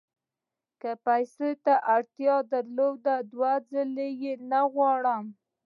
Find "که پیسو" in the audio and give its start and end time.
0.81-1.47